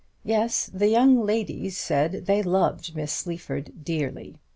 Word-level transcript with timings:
Yes, 0.23 0.67
the 0.73 0.87
young 0.87 1.23
ladies 1.23 1.77
said, 1.77 2.25
they 2.25 2.41
loved 2.41 2.95
Miss 2.95 3.13
Sleaford 3.13 3.85
dearly. 3.85 4.39